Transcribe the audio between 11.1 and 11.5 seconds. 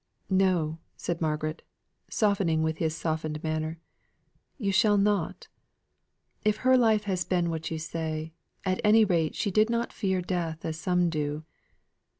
do.